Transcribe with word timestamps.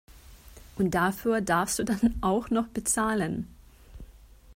Und 0.79 0.95
dafür 0.95 1.41
darfst 1.41 1.77
du 1.77 1.83
dann 1.85 2.15
auch 2.21 2.49
noch 2.49 2.67
bezahlen! 2.69 3.47